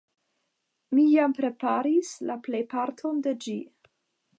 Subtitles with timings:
[0.99, 3.61] Mi jam preparis la plejparton de ĝi.